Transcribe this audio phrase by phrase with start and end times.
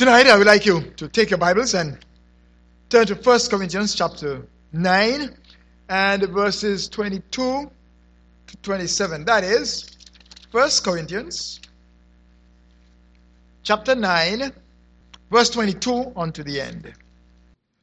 [0.00, 1.98] Tonight, I would like you to take your Bibles and
[2.88, 5.36] turn to 1 Corinthians chapter 9
[5.90, 7.70] and verses 22
[8.46, 9.26] to 27.
[9.26, 9.90] That is
[10.52, 11.60] 1 Corinthians
[13.62, 14.50] chapter 9,
[15.30, 16.94] verse 22 on to the end.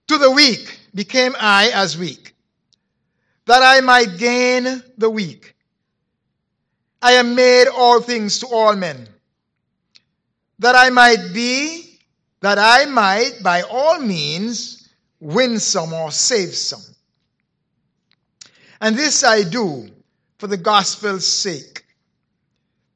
[0.07, 2.34] To the weak became I as weak,
[3.45, 5.54] that I might gain the weak.
[6.99, 9.07] I am made all things to all men,
[10.57, 11.86] that I might be
[12.48, 14.88] that I might by all means
[15.20, 16.95] win some or save some.
[18.80, 19.90] And this I do
[20.38, 21.84] for the gospel's sake,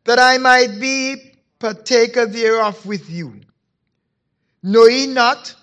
[0.05, 3.41] that I might be partaker thereof with you.
[4.63, 5.53] Know ye not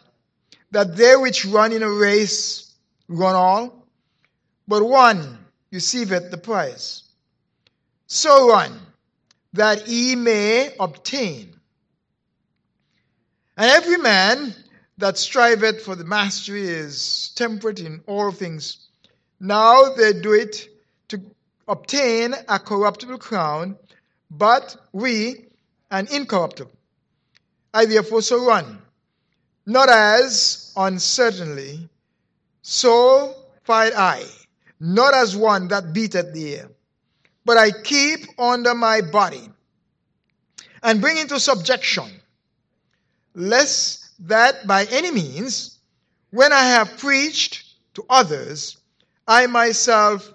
[0.70, 2.74] that they which run in a race
[3.08, 3.86] run all,
[4.66, 5.38] but one
[5.72, 7.04] receiveth the prize?
[8.06, 8.78] So run,
[9.54, 11.57] that ye may obtain.
[13.58, 14.54] And every man
[14.98, 18.86] that striveth for the mastery is temperate in all things.
[19.40, 20.68] Now they do it
[21.08, 21.20] to
[21.66, 23.76] obtain a corruptible crown,
[24.30, 25.46] but we
[25.90, 26.70] an incorruptible.
[27.74, 28.80] I therefore so run,
[29.66, 31.88] not as uncertainly,
[32.62, 34.24] so fight I,
[34.78, 36.68] not as one that beateth the air,
[37.44, 39.50] but I keep under my body
[40.80, 42.08] and bring into subjection
[43.34, 45.78] lest that by any means,
[46.30, 48.76] when I have preached to others,
[49.26, 50.32] I myself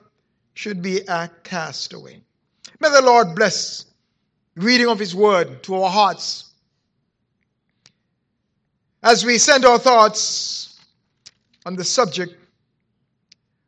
[0.54, 2.22] should be a castaway.
[2.80, 3.86] May the Lord bless
[4.56, 6.52] reading of His word to our hearts.
[9.02, 10.80] As we send our thoughts
[11.66, 12.36] on the subject,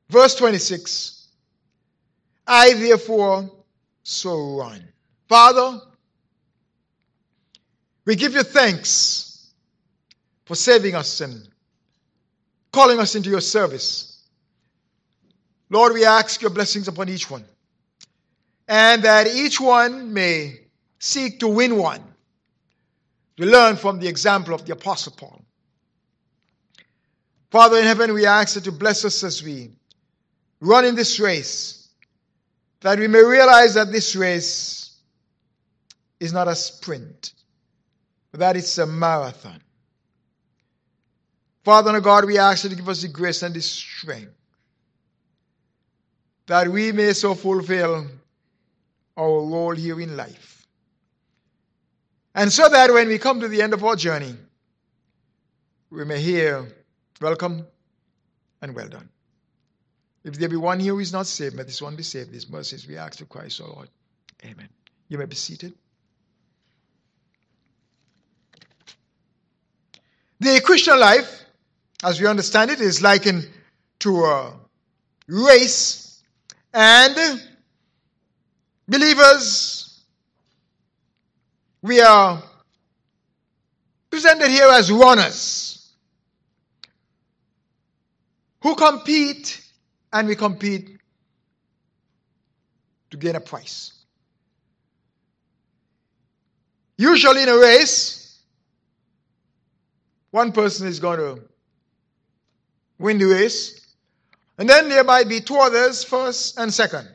[0.10, 1.28] verse 26
[2.48, 3.50] I therefore
[4.04, 4.88] so run.
[5.28, 5.82] Father,
[8.06, 9.52] we give you thanks
[10.46, 11.48] for saving us and
[12.72, 14.24] calling us into your service.
[15.70, 17.44] Lord, we ask your blessings upon each one,
[18.68, 20.60] and that each one may
[21.00, 22.04] seek to win one,
[23.38, 25.42] to learn from the example of the Apostle Paul.
[27.50, 29.72] Father in heaven, we ask that you bless us as we
[30.60, 31.88] run in this race,
[32.82, 35.00] that we may realize that this race
[36.20, 37.34] is not a sprint,
[38.40, 39.62] that it's a marathon.
[41.64, 44.32] Father and God, we ask you to give us the grace and the strength
[46.48, 48.06] that we may so fulfill
[49.18, 50.68] our role here in life.
[52.36, 54.36] And so that when we come to the end of our journey,
[55.90, 56.68] we may hear,
[57.22, 57.66] Welcome
[58.62, 59.10] and well done.
[60.26, 62.32] If there be one here who is not saved, may this one be saved.
[62.32, 63.90] These mercies we ask to Christ, our Lord.
[64.44, 64.68] Amen.
[65.08, 65.74] You may be seated.
[70.40, 71.46] The Christian life
[72.06, 73.50] as we understand it, is likened
[74.00, 74.54] to a
[75.28, 76.22] race,
[76.72, 77.42] and
[78.88, 80.04] believers,
[81.82, 82.44] we are
[84.10, 85.94] presented here as runners
[88.62, 89.62] who compete,
[90.14, 91.00] and we compete
[93.10, 93.94] to gain a prize.
[96.98, 98.25] Usually in a race,
[100.36, 101.42] one person is going to
[103.00, 103.96] win the race.
[104.58, 107.08] And then there might be two others, first and second.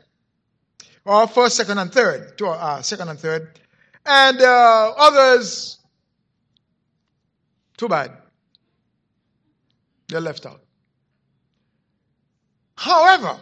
[1.05, 2.35] Or first, second, and third.
[2.35, 3.59] Two, uh, second and third.
[4.07, 5.77] And uh, others,
[7.77, 8.11] too bad.
[10.07, 10.61] They're left out.
[12.75, 13.37] However,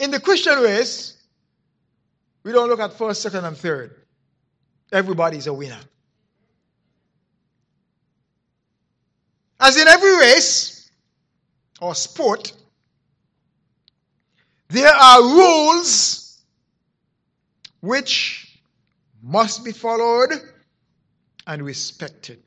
[0.00, 1.22] in the Christian race,
[2.44, 3.94] we don't look at first, second, and third.
[4.90, 5.80] Everybody's a winner.
[9.66, 10.88] As in every race
[11.80, 12.52] or sport,
[14.68, 16.38] there are rules
[17.80, 18.60] which
[19.20, 20.30] must be followed
[21.48, 22.40] and respected.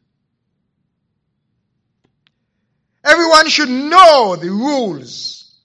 [3.04, 5.58] Everyone should know the rules.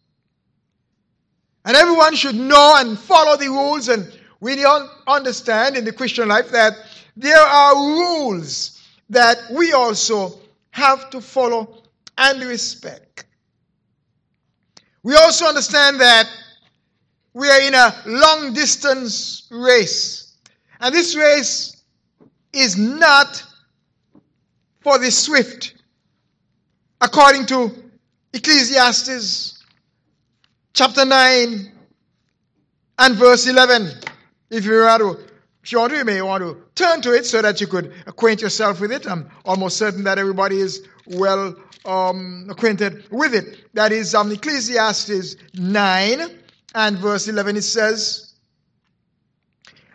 [1.65, 3.89] And everyone should know and follow the rules.
[3.89, 4.67] And we
[5.07, 6.73] understand in the Christian life that
[7.17, 10.41] there are rules that we also
[10.75, 11.85] have to follow
[12.19, 13.27] and respect.
[15.05, 16.27] We also understand that
[17.33, 20.37] we are in a long distance race.
[20.81, 21.81] And this race
[22.53, 23.41] is not
[24.81, 25.75] for the swift.
[27.01, 27.71] According to
[28.33, 29.63] Ecclesiastes
[30.73, 31.73] chapter 9
[32.99, 33.93] and verse 11.
[34.51, 35.29] If you are
[35.65, 37.95] If you want to, you may want to turn to it so that you could
[38.07, 39.07] acquaint yourself with it.
[39.07, 41.57] I'm almost certain that everybody is well
[41.87, 43.73] um, acquainted with it.
[43.73, 46.21] That is um, Ecclesiastes 9
[46.75, 47.57] and verse 11.
[47.57, 48.35] It says,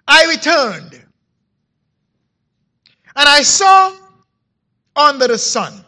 [0.07, 0.93] I returned
[3.15, 3.95] and I saw
[4.95, 5.85] under the sun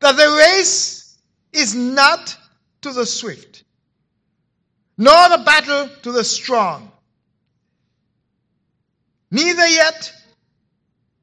[0.00, 1.18] that the race
[1.52, 2.36] is not
[2.82, 3.62] to the swift,
[4.98, 6.89] nor the battle to the strong,
[9.30, 10.12] neither yet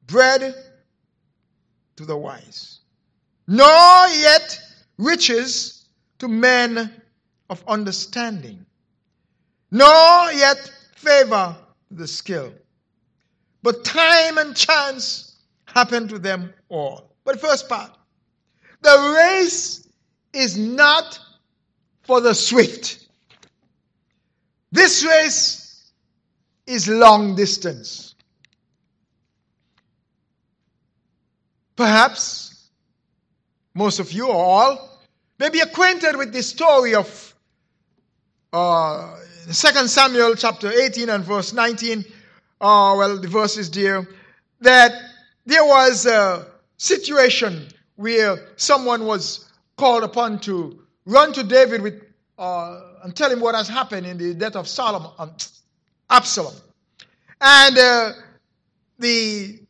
[0.06, 0.54] bread
[1.96, 2.80] to the wise,
[3.46, 4.60] nor yet
[4.96, 5.86] riches
[6.18, 7.02] to men
[7.50, 8.64] of understanding,
[9.70, 11.56] nor yet favor
[11.88, 12.52] to the skill.
[13.62, 17.14] But time and chance happen to them all.
[17.24, 17.90] But first part,
[18.80, 19.88] the race
[20.32, 21.18] is not
[22.02, 23.06] for the swift.
[24.70, 25.67] This race
[26.68, 28.14] is long distance.
[31.76, 32.68] Perhaps
[33.74, 35.00] most of you, or all,
[35.38, 37.34] may be acquainted with the story of
[38.52, 39.16] uh,
[39.46, 39.52] 2
[39.86, 42.04] Samuel chapter 18 and verse 19.
[42.60, 44.06] Uh, well, the verse is there
[44.60, 44.92] that
[45.46, 52.02] there was a situation where someone was called upon to run to David with,
[52.38, 55.32] uh, and tell him what has happened in the death of Solomon, um,
[56.10, 56.54] Absalom.
[57.40, 58.12] And uh,
[58.98, 59.60] the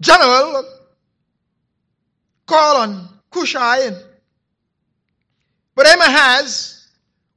[0.00, 0.64] general
[2.46, 3.96] called on Cushai, and,
[5.74, 6.88] but Ahaz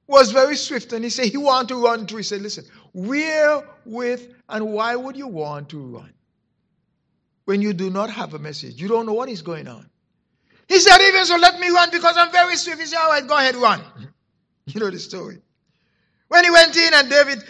[0.07, 2.17] was very swift, and he said he wanted to run too.
[2.17, 2.63] He said, "Listen,
[2.93, 6.13] where with and why would you want to run?"
[7.45, 8.81] when you do not have a message.
[8.81, 9.89] You don't know what is going on.
[10.67, 12.79] He said, Even so, let me run because I'm very swift.
[12.79, 13.81] He said, All right, go ahead, run.
[14.67, 15.41] You know the story.
[16.31, 17.43] When he went in and David,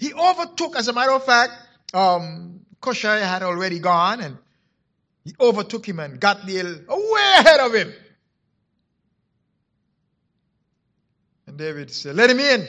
[0.00, 1.52] he overtook, as a matter of fact,
[1.92, 4.38] um, had already gone and
[5.26, 7.92] he overtook him and got the way ahead of him.
[11.46, 12.66] And David said, Let him in.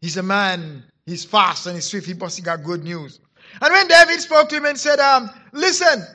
[0.00, 2.06] He's a man, he's fast and he's swift.
[2.06, 3.18] He must got good news.
[3.60, 6.06] And when David spoke to him and said, um, Listen,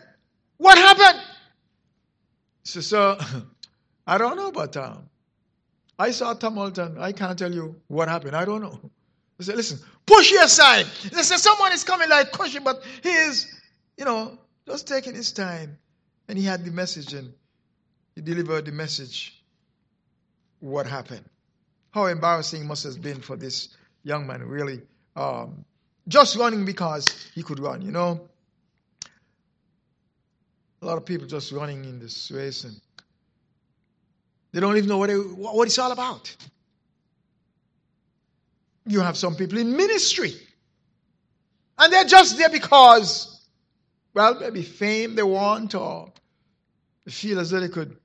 [0.56, 1.22] what happened?
[2.64, 3.18] He said, Sir,
[4.08, 5.10] I don't know, but um,
[6.00, 8.36] I saw tumult and I can't tell you what happened.
[8.36, 8.80] I don't know.
[9.38, 10.86] He said, Listen, push your aside.
[11.12, 13.48] They said, Someone is coming like Cushai, but he is,
[13.98, 15.78] you know, just taking his time.
[16.28, 17.34] And he had the message and
[18.16, 19.42] he delivered the message.
[20.60, 21.24] What happened?
[21.92, 23.70] How embarrassing must have been for this
[24.04, 24.82] young man, really.
[25.16, 25.66] Um,
[26.08, 28.28] just running because he could run, you know.
[30.82, 32.80] A lot of people just running in this race and
[34.58, 36.36] they don't even know what, it, what it's all about.
[38.88, 40.34] You have some people in ministry
[41.78, 43.46] and they're just there because,
[44.16, 46.12] well, maybe fame they want or
[47.06, 47.98] they feel as though they could.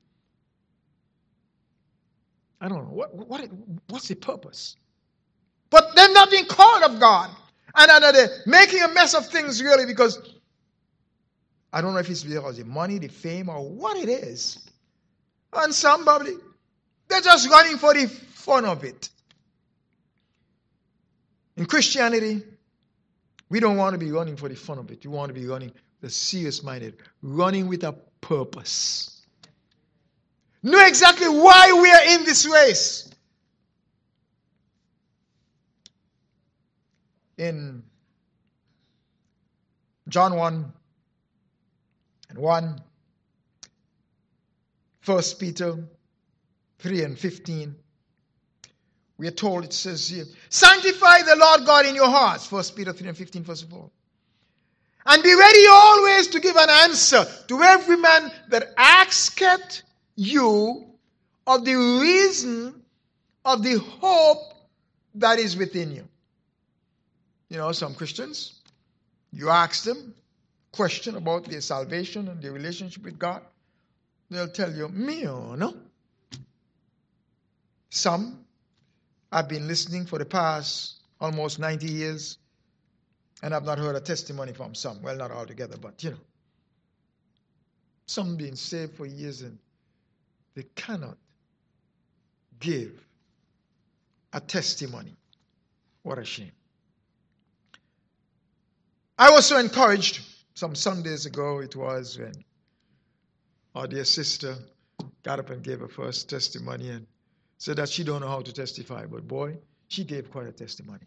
[2.60, 2.94] I don't know.
[2.96, 3.48] What, what,
[3.88, 4.76] what's the purpose?
[5.70, 7.30] But they're not being called of God.
[7.74, 10.18] And, they're making a mess of things really because
[11.72, 14.68] I don't know if it's because the money, the fame, or what it is.
[15.52, 16.32] And somebody,
[17.08, 19.08] they're just running for the fun of it.
[21.56, 22.42] In Christianity,
[23.48, 25.04] we don't want to be running for the fun of it.
[25.04, 29.22] We want to be running the serious minded, running with a purpose.
[30.62, 33.12] Know exactly why we are in this race.
[37.42, 37.82] in
[40.08, 40.72] John 1
[42.30, 42.80] and 1,
[45.04, 45.76] 1 Peter
[46.78, 47.74] 3 and 15.
[49.18, 52.50] We are told it says here, Sanctify the Lord God in your hearts.
[52.50, 53.92] 1 Peter 3 and 15, first of all.
[55.06, 59.82] And be ready always to give an answer to every man that asketh
[60.14, 60.86] you
[61.46, 62.82] of the reason
[63.44, 64.54] of the hope
[65.16, 66.08] that is within you.
[67.48, 68.60] You know, some Christians,
[69.32, 70.14] you ask them
[70.72, 73.42] question about their salvation and their relationship with God,
[74.34, 75.76] they'll tell you, me or no.
[77.90, 78.44] Some
[79.30, 82.38] I've been listening for the past almost 90 years,
[83.42, 85.00] and I've not heard a testimony from some.
[85.02, 86.16] Well, not altogether, but you know.
[88.06, 89.58] Some been saved for years and
[90.54, 91.16] they cannot
[92.60, 92.92] give
[94.32, 95.16] a testimony.
[96.02, 96.52] What a shame.
[99.18, 100.20] I was so encouraged
[100.54, 102.32] some Sundays ago, it was when
[103.74, 104.56] our dear sister
[105.22, 107.06] got up and gave her first testimony and
[107.58, 109.56] said that she don't know how to testify, but boy,
[109.88, 111.04] she gave quite a testimony.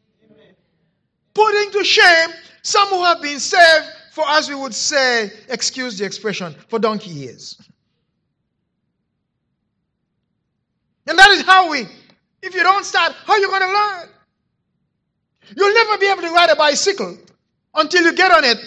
[1.34, 2.30] Putting to shame
[2.62, 7.10] some who have been saved for, as we would say, excuse the expression, for donkey
[7.10, 7.62] years.
[11.08, 11.82] And that is how we,
[12.42, 14.10] if you don't start, how are you going to learn?
[15.56, 17.18] You'll never be able to ride a bicycle
[17.76, 18.58] until you get on it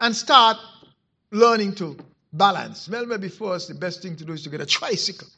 [0.00, 0.58] and start
[1.32, 1.96] learning to
[2.32, 2.88] balance.
[2.88, 5.28] Well, maybe first the best thing to do is to get a tricycle.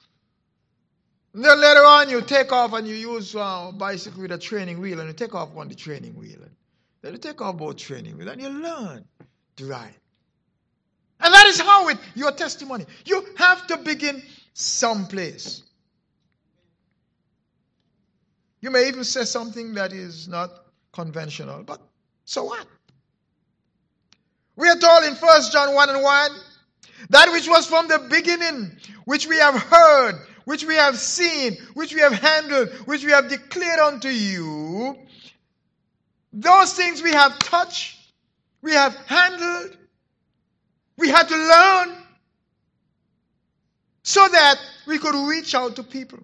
[1.34, 4.38] And then later on, you take off and you use a uh, bicycle with a
[4.38, 6.38] training wheel, and you take off on the training wheel.
[7.00, 9.04] Then you take off both training wheel, and you learn
[9.56, 9.94] to ride.
[11.20, 12.84] And that is how with your testimony.
[13.06, 14.22] You have to begin
[14.52, 15.62] someplace.
[18.60, 20.50] You may even say something that is not
[20.92, 21.80] conventional, but
[22.24, 22.66] so what?
[24.56, 26.30] We are told in 1 John 1 and 1
[27.10, 28.72] that which was from the beginning,
[29.04, 33.28] which we have heard, which we have seen, which we have handled, which we have
[33.28, 34.96] declared unto you,
[36.32, 37.98] those things we have touched,
[38.62, 39.76] we have handled,
[40.96, 41.96] we had to learn
[44.02, 44.56] so that
[44.86, 46.18] we could reach out to people.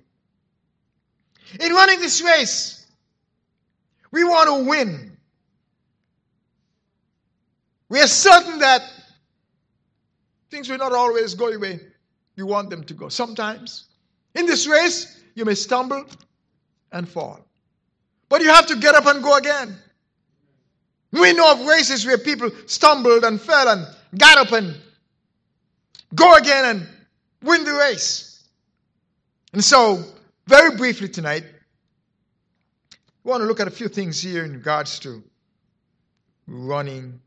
[1.60, 2.86] In running this race,
[4.10, 5.16] we want to win.
[7.88, 8.82] We are certain that
[10.50, 11.80] things will not always go the way
[12.36, 13.08] you want them to go.
[13.08, 13.84] Sometimes,
[14.34, 16.04] in this race, you may stumble
[16.92, 17.40] and fall.
[18.28, 19.76] But you have to get up and go again.
[21.12, 23.86] We know of races where people stumbled and fell and
[24.16, 24.76] got up and
[26.14, 26.88] go again and
[27.42, 28.44] win the race.
[29.52, 30.04] And so,
[30.46, 31.44] very briefly tonight,
[33.24, 35.22] we want to look at a few things here in regards to
[36.46, 37.20] running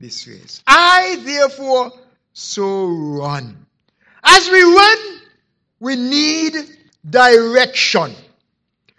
[0.00, 0.62] this race.
[0.66, 1.92] I, therefore,
[2.34, 3.66] so run.
[4.22, 5.20] As we run,
[5.80, 6.54] we need
[7.08, 8.14] direction.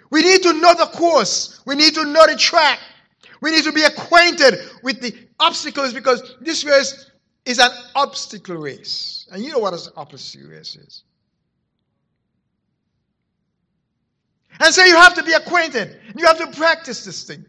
[0.09, 1.61] We need to know the course.
[1.65, 2.79] We need to know the track.
[3.41, 7.11] We need to be acquainted with the obstacles because this race
[7.45, 9.27] is an obstacle race.
[9.31, 11.03] And you know what an obstacle race is.
[14.61, 15.99] And so you have to be acquainted.
[16.15, 17.45] You have to practice this thing.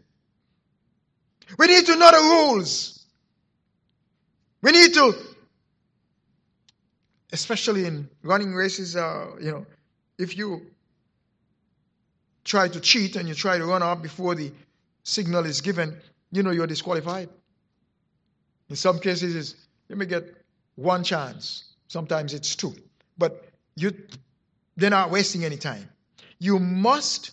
[1.57, 3.05] We need to know the rules.
[4.61, 5.15] We need to,
[7.31, 9.65] especially in running races, uh, you know,
[10.17, 10.61] if you
[12.43, 14.51] try to cheat and you try to run up before the
[15.03, 15.97] signal is given,
[16.31, 17.29] you know you're disqualified.
[18.69, 19.55] In some cases,
[19.89, 20.25] you may get
[20.75, 21.75] one chance.
[21.87, 22.75] Sometimes it's two.
[23.17, 23.91] But you,
[24.75, 25.89] they're not wasting any time.
[26.39, 27.31] You must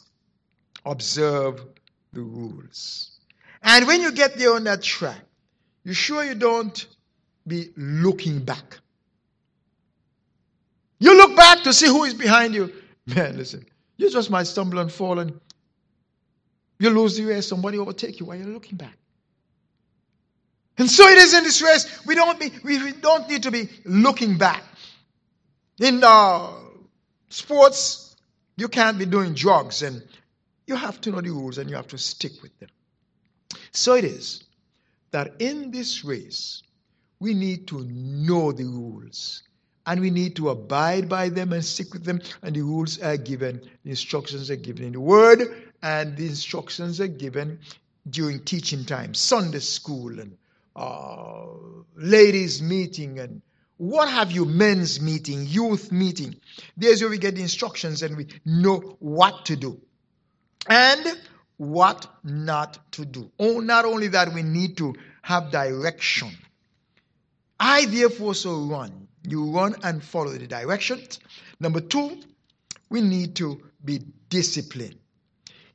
[0.84, 1.64] observe
[2.12, 3.10] the rules.
[3.62, 5.20] And when you get there on that track,
[5.84, 6.86] you sure you don't
[7.46, 8.78] be looking back.
[10.98, 12.72] You look back to see who is behind you.
[13.06, 15.38] Man, listen, you just might stumble and fall and
[16.78, 17.46] you lose the race.
[17.46, 18.96] Somebody overtake you while you're looking back.
[20.76, 22.04] And so it is in this race.
[22.04, 24.64] We don't, be, we don't need to be looking back.
[25.80, 26.50] In uh,
[27.28, 28.16] sports,
[28.56, 30.02] you can't be doing drugs and
[30.66, 32.70] you have to know the rules and you have to stick with them.
[33.70, 34.44] So it is
[35.10, 36.62] that in this race,
[37.20, 39.42] we need to know the rules
[39.86, 42.20] and we need to abide by them and stick with them.
[42.42, 45.40] And the rules are given, the instructions are given in the Word,
[45.82, 47.58] and the instructions are given
[48.08, 50.36] during teaching time, Sunday school, and
[50.76, 51.46] uh,
[51.96, 53.42] ladies' meeting, and
[53.76, 54.44] what have you?
[54.44, 56.36] Men's meeting, youth meeting.
[56.76, 59.80] There's where we get the instructions and we know what to do
[60.68, 61.18] and
[61.56, 63.30] what not to do.
[63.38, 66.30] Oh, not only that, we need to have direction.
[67.58, 69.03] I therefore so run.
[69.26, 71.18] You run and follow the directions.
[71.60, 72.20] Number two,
[72.90, 74.96] we need to be disciplined.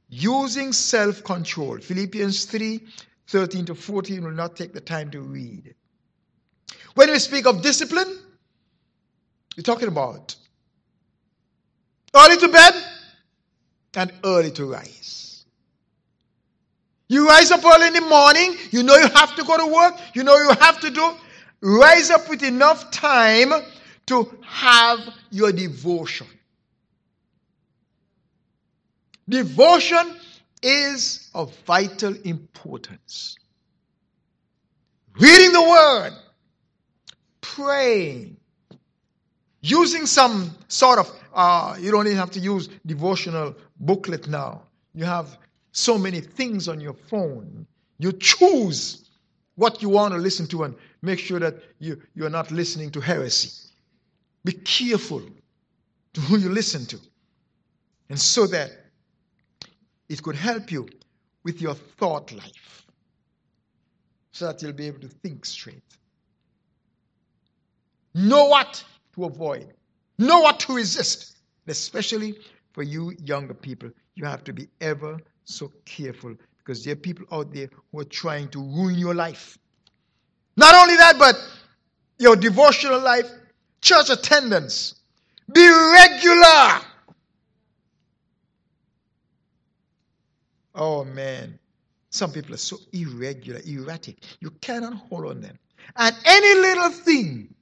[0.10, 1.77] Using self control.
[1.79, 2.79] Philippians 3
[3.27, 5.75] 13 to 14 will not take the time to read.
[6.96, 8.20] When we speak of discipline,
[9.56, 10.36] we're talking about
[12.15, 12.74] early to bed
[13.96, 15.46] and early to rise.
[17.08, 19.96] You rise up early in the morning, you know you have to go to work,
[20.13, 21.13] you know you have to do.
[21.62, 23.51] Rise up with enough time
[24.08, 25.00] to have
[25.30, 26.28] your devotion.
[29.28, 30.16] Devotion
[30.63, 33.38] is of vital importance.
[35.20, 36.13] Reading the Word,
[37.42, 38.38] praying,
[39.62, 44.63] using some sort of, uh, you don't even have to use devotional booklet now.
[44.94, 45.38] You have
[45.72, 47.68] so many things on your phone.
[48.00, 49.10] You choose
[49.56, 53.00] what you want to listen to and make sure that you, you're not listening to
[53.00, 53.70] heresy.
[54.44, 55.22] Be careful
[56.13, 57.00] to who you listen to.
[58.10, 58.72] And so that
[60.08, 60.89] it could help you
[61.44, 62.86] with your thought life
[64.32, 65.84] so that you'll be able to think straight.
[68.15, 68.84] Know what
[69.15, 69.74] to avoid,
[70.18, 71.38] know what to resist,
[71.68, 72.36] especially
[72.72, 73.91] for you younger people.
[74.15, 78.06] You have to be ever so careful because there are people out there who are
[78.06, 79.58] trying to ruin your life.
[80.60, 81.42] Not only that, but
[82.18, 83.32] your devotional life,
[83.82, 84.96] church attendance.
[85.54, 86.82] Be regular.
[90.75, 91.58] Oh man,
[92.10, 94.18] some people are so irregular, erratic.
[94.42, 95.58] You cannot hold on them.
[95.96, 97.56] And any little thing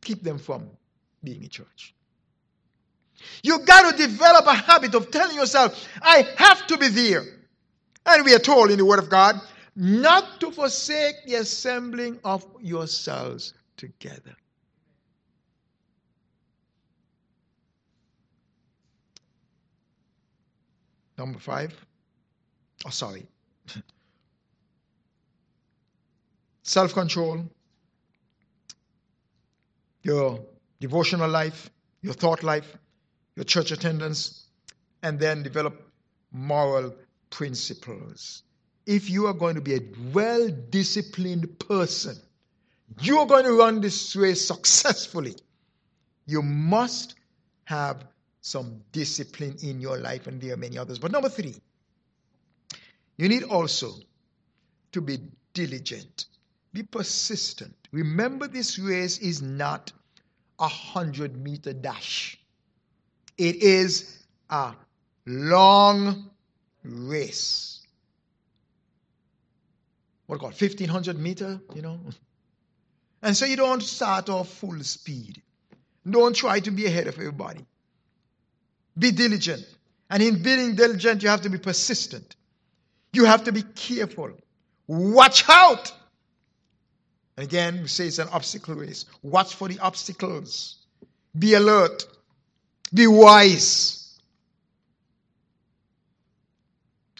[0.00, 0.70] keep them from
[1.22, 1.94] being in church.
[3.42, 7.24] You got to develop a habit of telling yourself, I have to be there.
[8.06, 9.38] And we are told in the Word of God
[9.76, 14.36] not to forsake the assembling of yourselves together.
[21.16, 21.74] Number five.
[22.86, 23.26] Oh, sorry.
[26.62, 27.44] Self control,
[30.02, 30.40] your
[30.80, 31.70] devotional life,
[32.02, 32.76] your thought life,
[33.36, 34.46] your church attendance,
[35.02, 35.88] and then develop
[36.32, 36.94] moral
[37.30, 38.42] principles.
[38.86, 39.80] If you are going to be a
[40.12, 42.16] well disciplined person,
[43.00, 45.34] you're going to run this race successfully.
[46.26, 47.14] You must
[47.64, 48.04] have
[48.40, 50.98] some discipline in your life, and there are many others.
[50.98, 51.54] But number three,
[53.16, 53.94] you need also
[54.92, 55.18] to be
[55.54, 56.26] diligent,
[56.72, 57.74] be persistent.
[57.90, 59.92] Remember, this race is not
[60.58, 62.38] a hundred meter dash,
[63.38, 64.74] it is a
[65.26, 66.30] long
[66.84, 67.73] race.
[70.26, 71.98] What called 1500 meter, you know?
[73.22, 75.40] And so you don't start off full speed.
[76.08, 77.64] Don't try to be ahead of everybody.
[78.98, 79.64] Be diligent.
[80.10, 82.36] And in being diligent, you have to be persistent.
[83.14, 84.32] You have to be careful.
[84.86, 85.90] Watch out.
[87.36, 89.06] And again, we say it's an obstacle race.
[89.22, 90.84] Watch for the obstacles.
[91.36, 92.04] Be alert.
[92.92, 94.20] Be wise.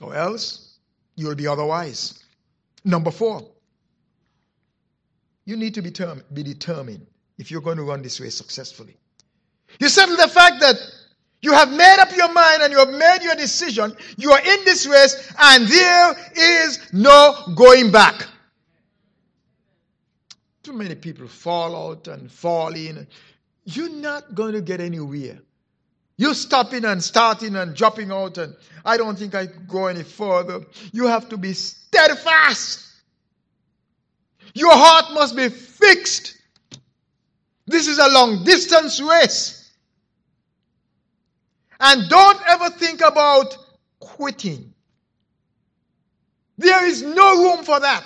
[0.00, 0.76] Or else
[1.16, 2.23] you'll be otherwise.
[2.84, 3.42] Number four,
[5.44, 7.06] you need to be, term- be determined
[7.38, 8.96] if you're going to run this race successfully.
[9.80, 10.76] You settle the fact that
[11.40, 13.94] you have made up your mind and you have made your decision.
[14.16, 18.26] You are in this race and there is no going back.
[20.62, 23.06] Too many people fall out and fall in.
[23.64, 25.38] You're not going to get anywhere.
[26.16, 30.64] You're stopping and starting and dropping out, and I don't think I go any further.
[30.92, 32.80] You have to be steadfast.
[34.54, 36.38] Your heart must be fixed.
[37.66, 39.72] This is a long distance race.
[41.80, 43.56] And don't ever think about
[43.98, 44.72] quitting.
[46.56, 48.04] There is no room for that.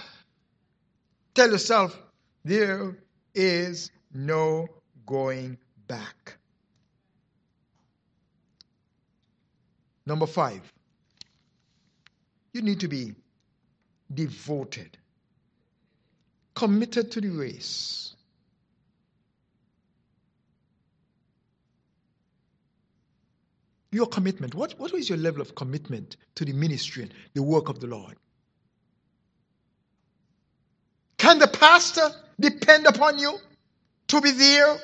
[1.34, 1.98] Tell yourself,
[2.44, 2.96] there
[3.34, 4.68] is no
[5.06, 6.17] going back.
[10.08, 10.62] Number five,
[12.54, 13.14] you need to be
[14.12, 14.96] devoted,
[16.54, 18.14] committed to the race.
[23.92, 24.54] Your commitment.
[24.54, 27.86] What, what is your level of commitment to the ministry and the work of the
[27.86, 28.16] Lord?
[31.18, 32.08] Can the pastor
[32.40, 33.36] depend upon you
[34.06, 34.78] to be there,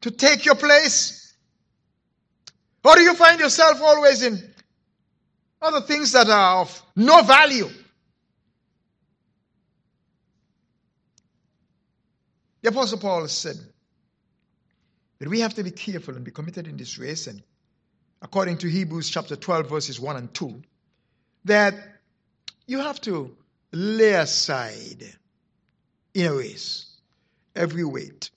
[0.00, 1.21] to take your place?
[2.84, 4.38] Or do you find yourself always in
[5.60, 7.68] other things that are of no value?
[12.62, 13.56] The Apostle Paul said
[15.18, 17.42] that we have to be careful and be committed in this race, and
[18.20, 20.62] according to Hebrews chapter 12, verses 1 and 2,
[21.44, 21.74] that
[22.66, 23.36] you have to
[23.72, 25.04] lay aside
[26.14, 26.86] in a race
[27.56, 28.30] every weight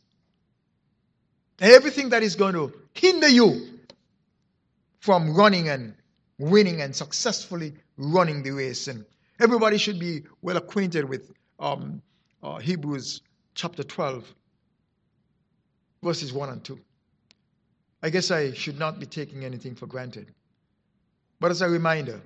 [1.59, 3.74] everything that is going to hinder you
[5.05, 5.93] from running and
[6.39, 8.87] winning and successfully running the race.
[8.87, 9.05] And
[9.39, 12.01] everybody should be well acquainted with um,
[12.41, 13.21] uh, Hebrews
[13.53, 14.33] chapter 12,
[16.01, 16.79] verses 1 and 2.
[18.01, 20.33] I guess I should not be taking anything for granted.
[21.39, 22.19] But as a reminder,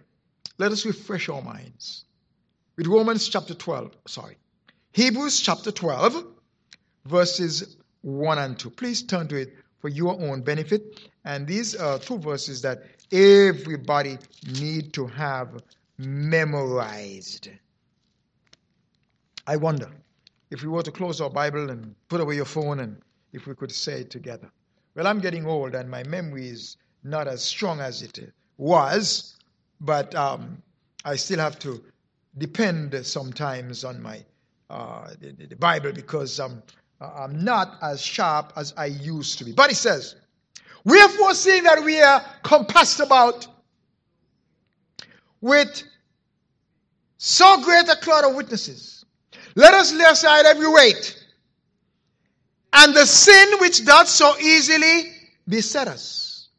[0.57, 2.05] let us refresh our minds
[2.77, 4.37] with Romans chapter 12, sorry,
[4.93, 6.23] Hebrews chapter 12,
[7.05, 8.69] verses 1 and 2.
[8.69, 11.09] Please turn to it for your own benefit.
[11.25, 14.17] And these are two verses that everybody
[14.59, 15.61] need to have
[15.97, 17.49] memorized.
[19.47, 19.89] I wonder
[20.51, 22.97] if we were to close our Bible and put away your phone and
[23.33, 24.49] if we could say it together.
[24.95, 28.19] Well, I'm getting old and my memory is not as strong as it
[28.57, 29.37] was,
[29.81, 30.61] but um,
[31.05, 31.81] I still have to
[32.37, 34.23] depend sometimes on my
[34.69, 36.61] uh, the, the, Bible because um,
[37.01, 39.51] Uh, I'm not as sharp as I used to be.
[39.51, 40.15] But he says,
[40.83, 43.47] Wherefore, seeing that we are compassed about
[45.41, 45.83] with
[47.17, 49.05] so great a cloud of witnesses,
[49.55, 51.19] let us lay aside every weight
[52.73, 55.11] and the sin which doth so easily
[55.47, 56.49] beset us.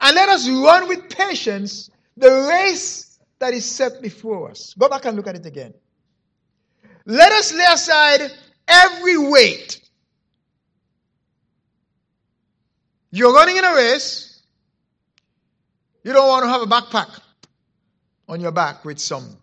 [0.00, 4.74] And let us run with patience the race that is set before us.
[4.78, 5.74] Go back and look at it again.
[7.04, 8.30] Let us lay aside
[8.68, 9.80] every weight.
[13.10, 14.42] You're running in a race.
[16.04, 17.20] You don't want to have a backpack
[18.28, 19.38] on your back with some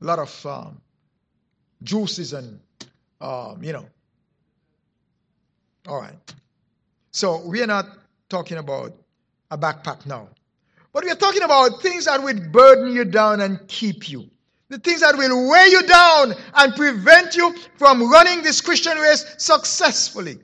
[0.00, 0.80] lot of um,
[1.82, 2.58] juices and
[3.20, 3.86] um, you know
[5.86, 6.14] all right.
[7.10, 7.86] So we are not
[8.28, 8.92] talking about
[9.50, 10.28] a backpack now.
[10.92, 14.30] But we are talking about things that would burden you down and keep you.
[14.72, 19.34] The things that will weigh you down and prevent you from running this Christian race
[19.36, 20.38] successfully.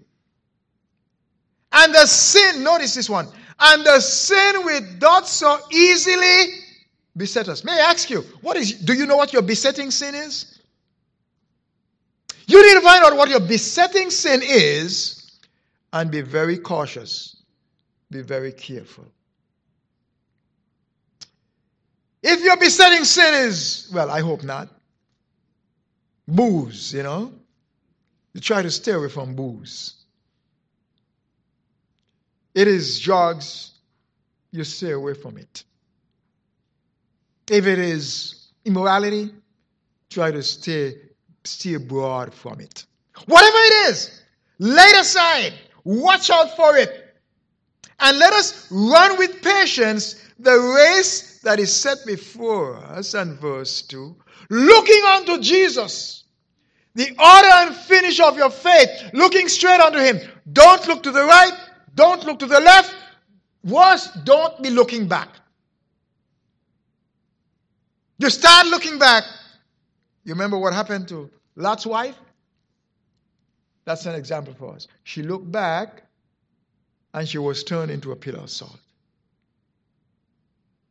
[1.73, 3.27] And the sin, notice this one,
[3.59, 6.45] and the sin which doth so easily
[7.17, 7.65] beset us.
[7.65, 10.61] May I ask you, what is, do you know what your besetting sin is?
[12.47, 15.39] You need to find out what your besetting sin is
[15.95, 17.35] and be very cautious.
[18.11, 19.07] Be very careful.
[22.31, 24.69] If your besetting sin is, well, I hope not,
[26.27, 27.33] booze, you know,
[28.35, 29.95] you try to stay away from booze.
[32.55, 33.73] It is drugs,
[34.51, 35.65] you stay away from it.
[37.51, 39.31] If it is immorality,
[40.11, 40.97] try to stay,
[41.45, 42.85] stay broad from it.
[43.27, 44.23] Whatever it is,
[44.59, 45.55] lay it aside
[45.89, 47.15] Watch out for it.
[47.99, 53.15] And let us run with patience the race that is set before us.
[53.15, 54.17] And verse 2
[54.51, 56.25] looking unto Jesus,
[56.95, 60.19] the order and finish of your faith, looking straight unto him.
[60.53, 61.53] Don't look to the right,
[61.95, 62.95] don't look to the left.
[63.65, 65.29] Worse, don't be looking back.
[68.19, 69.25] You start looking back.
[70.25, 72.17] You remember what happened to Lot's wife?
[73.85, 74.87] That's an example for us.
[75.05, 76.03] She looked back
[77.15, 78.79] and she was turned into a pillar of salt.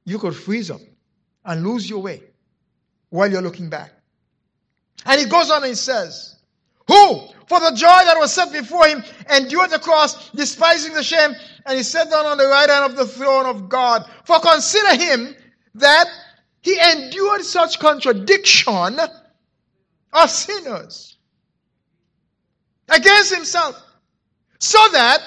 [0.07, 0.79] You could freeze up
[1.43, 2.23] and lose your way
[3.09, 3.91] while you're looking back.
[5.05, 6.37] And he goes on and he says,
[6.87, 11.31] Who, for the joy that was set before him, endured the cross, despising the shame,
[11.65, 14.09] and he sat down on the right hand of the throne of God.
[14.23, 15.35] For consider him
[15.75, 16.07] that
[16.61, 18.97] he endured such contradiction
[20.13, 21.17] of sinners
[22.87, 23.75] against himself.
[24.59, 25.19] So that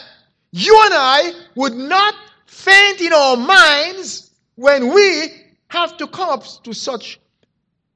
[0.52, 2.14] you and I would not
[2.46, 4.29] faint in our minds
[4.60, 5.32] when we
[5.68, 7.18] have to come up to such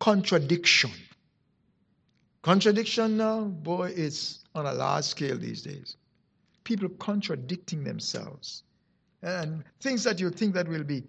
[0.00, 0.90] contradiction.
[2.40, 5.98] Contradiction now, boy, it's on a large scale these days.
[6.64, 8.62] People contradicting themselves.
[9.20, 11.03] And things that you think that will be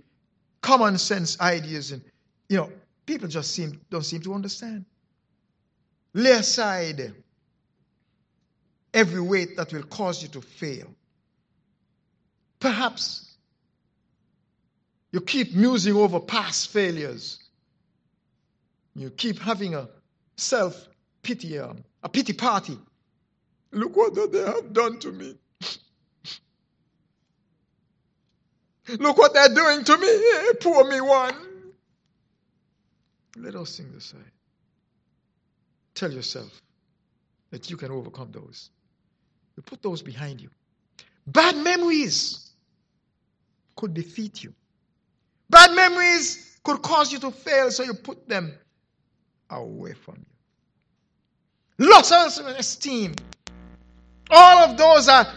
[0.59, 2.01] common sense ideas and
[2.49, 2.69] you know,
[3.05, 4.83] people just seem don't seem to understand.
[6.13, 7.13] Lay aside
[8.93, 10.87] every weight that will cause you to fail.
[12.59, 13.24] Perhaps
[15.15, 17.39] you keep musing over past failures.
[18.95, 19.87] You keep having a
[20.35, 20.89] self
[21.23, 22.77] pity, um, a pity party.
[23.71, 25.37] Look what they have done to me.
[28.99, 30.05] Look what they're doing to me.
[30.05, 31.33] Hey, poor me one.
[33.37, 34.19] Let us sing this side.
[35.93, 36.61] Tell yourself
[37.51, 38.69] that you can overcome those.
[39.55, 40.49] You put those behind you.
[41.25, 42.51] Bad memories
[43.77, 44.53] could defeat you.
[45.49, 48.53] Bad memories could cause you to fail, so you put them
[49.49, 50.15] away from
[51.77, 51.87] you.
[51.89, 53.15] Loss of esteem.
[54.31, 55.27] All of those are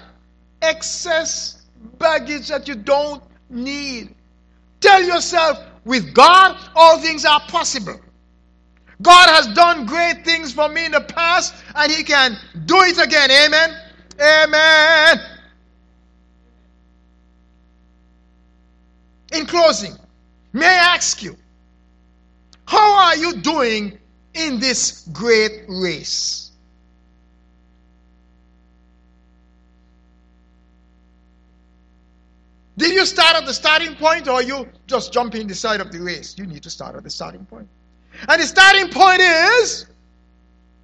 [0.62, 1.66] excess
[1.98, 4.14] baggage that you don't need.
[4.80, 7.98] Tell yourself, with God, all things are possible.
[9.00, 12.98] God has done great things for me in the past, and He can do it
[12.98, 13.30] again.
[13.30, 13.76] Amen.
[14.20, 15.37] Amen.
[19.32, 19.94] In closing,
[20.52, 21.36] may I ask you,
[22.66, 23.98] how are you doing
[24.34, 26.52] in this great race?
[32.78, 36.00] Did you start at the starting point or you just jumping the side of the
[36.00, 36.38] race?
[36.38, 37.68] You need to start at the starting point.
[38.28, 39.86] And the starting point is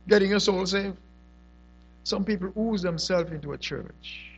[0.09, 0.97] getting your soul saved.
[2.03, 4.33] Some people ooze themselves into a church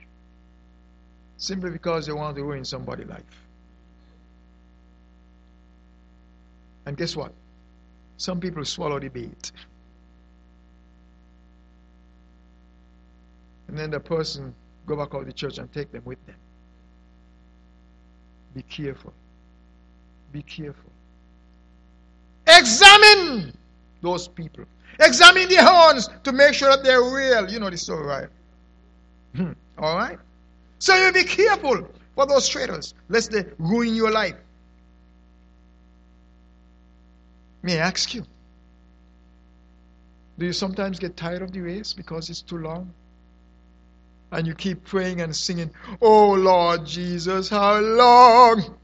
[1.39, 3.23] simply because they want to ruin somebody's life.
[6.87, 7.33] And guess what?
[8.17, 9.53] Some people swallow the bait.
[13.69, 14.55] And then the person
[14.87, 16.37] go back out the church and take them with them.
[18.55, 19.13] Be careful.
[20.33, 20.91] Be careful.
[22.47, 23.57] Examine
[24.01, 24.65] those people.
[25.01, 27.51] Examine the horns to make sure that they're real.
[27.51, 28.29] You know the story, right?
[29.35, 29.53] Hmm.
[29.79, 30.19] All right?
[30.79, 34.37] So you be careful for those traitors, lest they ruin your life.
[37.67, 38.25] May I ask you,
[40.39, 42.95] do you sometimes get tired of the race because it's too long?
[44.31, 48.77] And you keep praying and singing, Oh Lord Jesus, how long?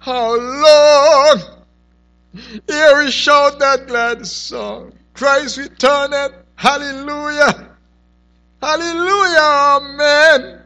[0.00, 1.64] How long?
[2.68, 4.92] Here we shout that glad song.
[5.14, 6.34] Christ returneth.
[6.56, 7.70] Hallelujah.
[8.60, 9.80] Hallelujah.
[9.80, 10.62] Amen.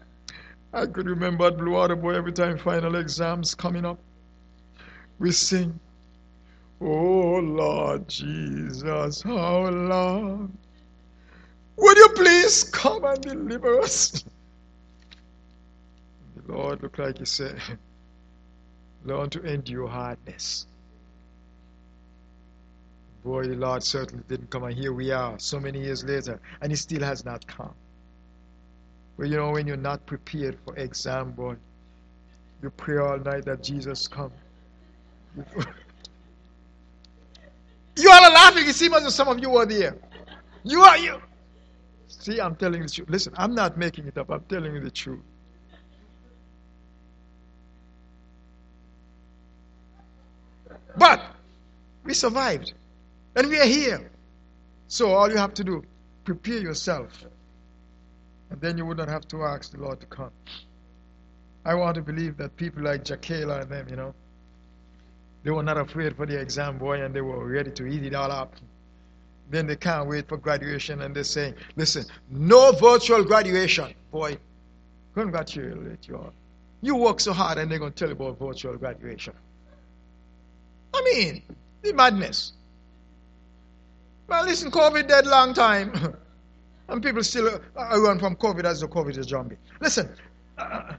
[0.73, 4.01] I could remember Blue Water Boy every time final exams coming up.
[5.21, 5.79] We sing,
[6.81, 10.57] Oh Lord Jesus, how long?
[11.77, 14.25] Would you please come and deliver us?
[16.37, 17.57] The Lord looked like he said,
[19.05, 20.67] Learn to endure hardness.
[23.25, 26.73] Boy, the Lord certainly didn't come, and here we are, so many years later, and
[26.73, 27.75] He still has not come.
[29.19, 31.57] But you know, when you're not prepared for exam, boy,
[32.63, 34.33] you pray all night that Jesus come.
[38.63, 39.97] You are seems as if some of you were there.
[40.63, 41.21] You are you.
[42.09, 43.11] See, I'm telling you the truth.
[43.11, 44.31] Listen, I'm not making it up.
[44.31, 45.21] I'm telling you the truth.
[50.97, 51.23] But
[52.05, 52.75] we survived.
[53.37, 54.11] And we are here.
[54.89, 55.85] So all you have to do,
[56.25, 57.25] prepare yourself.
[58.51, 60.33] And then you would not have to ask the Lord to come.
[61.65, 64.15] I want to believe that people like Jackela and them, you know,
[65.43, 68.15] they were not afraid for the exam, boy, and they were ready to eat it
[68.15, 68.55] all up.
[69.51, 73.93] Then they can't wait for graduation and they're saying, listen, no virtual graduation.
[74.13, 74.37] Boy,
[75.15, 76.33] congratulate you all.
[76.83, 79.35] You work so hard and they're going to tell you about virtual graduation.
[80.95, 81.43] I mean,
[81.83, 82.53] the madness.
[84.29, 86.15] Well, listen, COVID dead long time.
[86.89, 89.57] and people still uh, run from COVID as the COVID is zombie.
[89.81, 90.11] Listen.
[90.59, 90.93] Uh,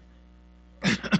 [0.83, 1.17] uh,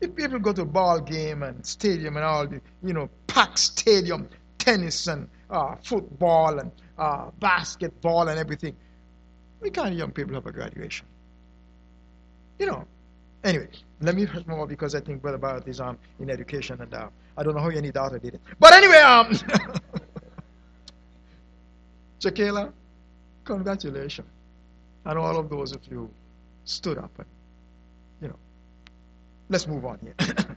[0.00, 4.28] if people go to ball game and stadium and all the, you know, packed stadium,
[4.58, 8.76] tennis and uh, football and uh, basketball and everything,
[9.60, 11.06] we can't young people have a graduation.
[12.58, 12.84] You know.
[13.44, 13.68] Anyway,
[14.00, 17.08] let me move more because I think Brother Barrett is um, in education and uh,
[17.36, 18.40] I don't know how any daughter did it.
[18.58, 19.30] But anyway, um,
[22.20, 22.72] Jaquela,
[23.44, 24.28] congratulations.
[25.04, 26.10] And all of those of you
[26.64, 27.26] stood up and,
[29.48, 30.14] let's move on here.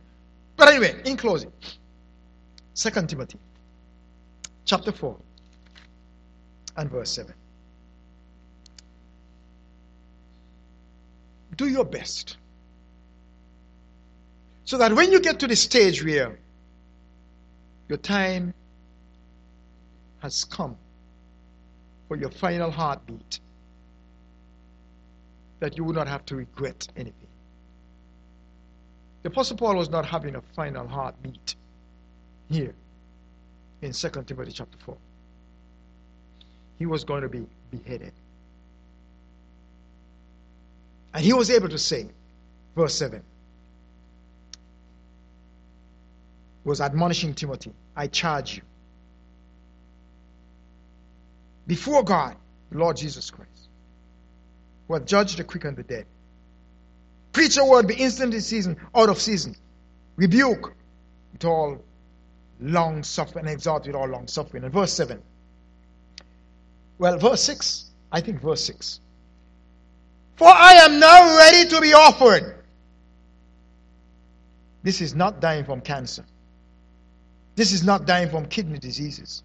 [0.55, 1.51] but anyway, in closing,
[2.73, 3.39] Second Timothy
[4.65, 5.17] chapter 4
[6.77, 7.33] and verse 7.
[11.57, 12.37] Do your best
[14.63, 16.39] so that when you get to the stage where
[17.89, 18.53] your time
[20.21, 20.77] has come
[22.07, 23.41] for your final heartbeat,
[25.59, 27.20] that you will not have to regret anything.
[29.23, 31.55] The Apostle Paul was not having a final heartbeat
[32.49, 32.73] here
[33.81, 34.97] in 2 Timothy chapter 4.
[36.79, 38.13] He was going to be beheaded.
[41.13, 42.07] And he was able to say,
[42.75, 43.21] verse 7,
[46.63, 48.61] was admonishing Timothy, I charge you
[51.67, 52.35] before God,
[52.71, 53.69] Lord Jesus Christ,
[54.87, 56.05] who hath judged the quick and the dead.
[57.33, 59.55] Preach a word, be instant in season, out of season.
[60.15, 60.73] Rebuke
[61.31, 61.83] with all
[62.59, 64.63] long suffering, and exhort with all long suffering.
[64.63, 65.21] And verse 7.
[66.97, 67.85] Well, verse 6.
[68.11, 68.99] I think verse 6.
[70.35, 72.55] For I am now ready to be offered.
[74.83, 76.25] This is not dying from cancer.
[77.55, 79.43] This is not dying from kidney diseases.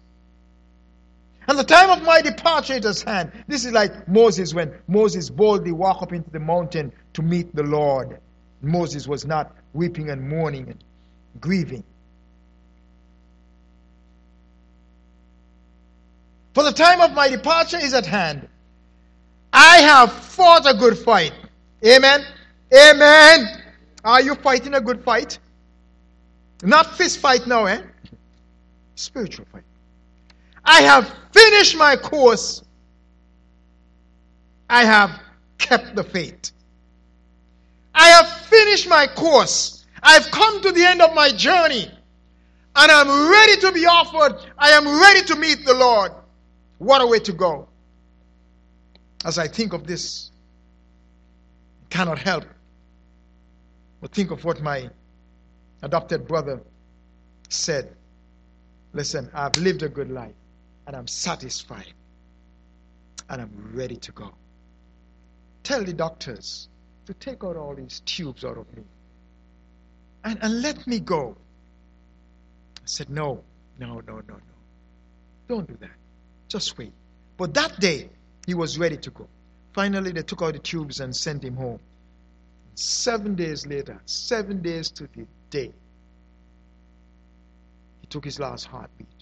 [1.47, 3.31] And the time of my departure is at hand.
[3.47, 7.63] This is like Moses when Moses boldly walked up into the mountain to meet the
[7.63, 8.19] Lord.
[8.61, 10.83] Moses was not weeping and mourning and
[11.39, 11.83] grieving.
[16.53, 18.47] For the time of my departure is at hand.
[19.53, 21.31] I have fought a good fight.
[21.85, 22.25] Amen.
[22.73, 23.61] Amen.
[24.03, 25.39] Are you fighting a good fight?
[26.63, 27.81] Not fist fight now, eh?
[28.95, 29.63] Spiritual fight.
[30.67, 32.61] I have finished my course.
[34.69, 35.21] I have
[35.57, 36.51] kept the faith.
[37.95, 39.85] I have finished my course.
[40.03, 41.89] I've come to the end of my journey
[42.75, 44.45] and I'm ready to be offered.
[44.57, 46.11] I am ready to meet the Lord.
[46.79, 47.69] What a way to go.
[49.23, 50.31] As I think of this,
[51.89, 52.43] cannot help
[54.01, 54.89] but think of what my
[55.81, 56.59] adopted brother
[57.47, 57.95] said.
[58.91, 60.35] Listen, I've lived a good life
[60.87, 61.93] and I'm satisfied
[63.29, 64.31] and I'm ready to go.
[65.63, 66.69] Tell the doctors
[67.05, 68.83] to take out all these tubes out of me
[70.23, 71.35] and, and let me go.
[72.77, 73.43] I said, No,
[73.79, 74.39] no, no, no, no.
[75.49, 75.91] Don't do that.
[76.47, 76.93] Just wait.
[77.35, 78.09] But that day,
[78.45, 79.27] he was ready to go.
[79.73, 81.79] Finally, they took out the tubes and sent him home.
[82.75, 85.71] Seven days later, seven days to the day,
[88.01, 89.16] he took his last heartbeat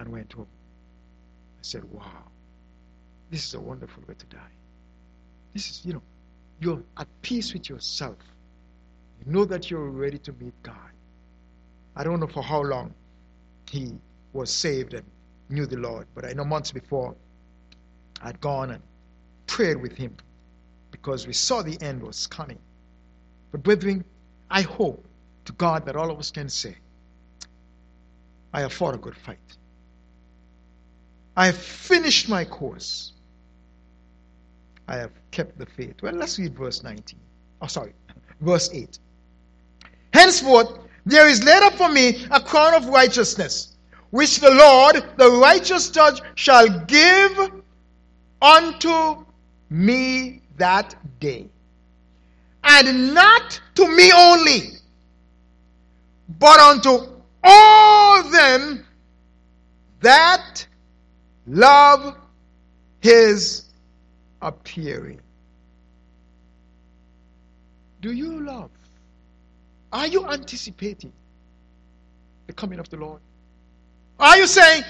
[0.00, 0.46] and went home.
[1.58, 2.24] I said, Wow,
[3.30, 4.54] this is a wonderful way to die.
[5.52, 6.02] This is, you know,
[6.60, 8.16] you're at peace with yourself.
[9.24, 10.74] You know that you're ready to meet God.
[11.96, 12.94] I don't know for how long
[13.68, 13.92] he
[14.32, 15.04] was saved and
[15.50, 17.14] knew the Lord, but I know months before
[18.22, 18.82] I'd gone and
[19.46, 20.16] prayed with him
[20.90, 22.58] because we saw the end was coming.
[23.52, 24.04] But, brethren,
[24.50, 25.04] I hope
[25.44, 26.76] to God that all of us can say,
[28.52, 29.38] I have fought a good fight.
[31.40, 33.12] I have finished my course.
[34.86, 35.94] I have kept the faith.
[36.02, 37.18] Well, let's read verse 19.
[37.62, 37.94] Oh, sorry,
[38.42, 38.98] verse 8.
[40.12, 43.78] Henceforth, there is laid up for me a crown of righteousness,
[44.10, 47.52] which the Lord, the righteous judge, shall give
[48.42, 49.24] unto
[49.70, 51.48] me that day.
[52.64, 54.72] And not to me only,
[56.38, 57.06] but unto
[57.42, 58.84] all them
[60.02, 60.66] that
[61.50, 62.16] love
[63.00, 63.64] his
[64.40, 65.20] appearing.
[68.00, 68.70] Do you love?
[69.92, 71.12] Are you anticipating
[72.46, 73.20] the coming of the Lord?
[74.18, 74.84] Are you saying,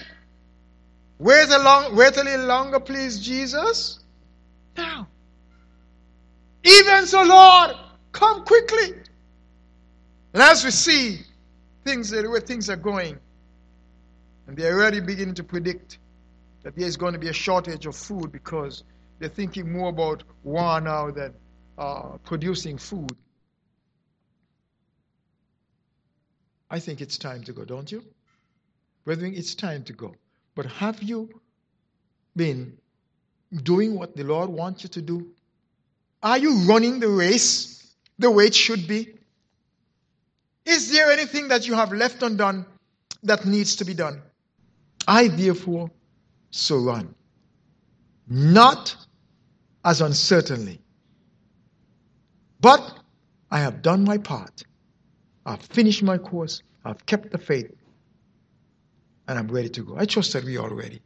[1.18, 4.00] wait a, long, wait a little longer, please, Jesus?
[4.76, 5.06] No.
[6.62, 7.76] Even so, Lord,
[8.12, 8.92] come quickly.
[10.34, 11.20] And as we see
[11.84, 13.18] things the way things are going,
[14.46, 15.98] and they're already beginning to predict
[16.62, 18.84] that there is going to be a shortage of food because
[19.18, 21.34] they're thinking more about war now than
[21.78, 23.12] uh, producing food.
[26.70, 28.04] I think it's time to go, don't you?
[29.04, 30.14] Brethren, it's time to go.
[30.54, 31.40] But have you
[32.36, 32.78] been
[33.62, 35.30] doing what the Lord wants you to do?
[36.22, 39.14] Are you running the race the way it should be?
[40.64, 42.66] Is there anything that you have left undone
[43.22, 44.22] that needs to be done?
[45.08, 45.90] I therefore
[46.50, 47.14] so run.
[48.28, 48.94] Not
[49.84, 50.80] as uncertainly,
[52.60, 52.98] but
[53.50, 54.62] I have done my part.
[55.46, 56.62] I've finished my course.
[56.84, 57.72] I've kept the faith.
[59.26, 59.96] And I'm ready to go.
[59.96, 61.00] I trust that we are ready.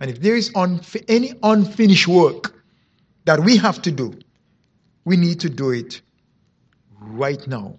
[0.00, 2.64] And if there is unfi- any unfinished work
[3.24, 4.18] that we have to do,
[5.04, 6.02] we need to do it
[7.00, 7.78] right now